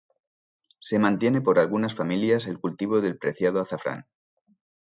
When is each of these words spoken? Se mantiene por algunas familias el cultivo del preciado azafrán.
Se 0.79 0.97
mantiene 0.97 1.41
por 1.41 1.59
algunas 1.59 1.93
familias 1.93 2.47
el 2.47 2.57
cultivo 2.57 3.01
del 3.01 3.19
preciado 3.19 3.61
azafrán. 3.61 4.07